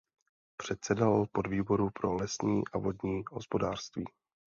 Předsedal 0.57 1.25
podvýboru 1.31 1.89
pro 1.89 2.13
lesní 2.15 2.61
a 2.73 2.77
vodní 2.77 3.23
hospodářství. 3.31 4.05